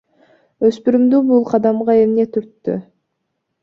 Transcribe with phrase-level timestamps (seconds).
[0.69, 2.83] Өспүрүмдү бул кадамга эмне түрттү?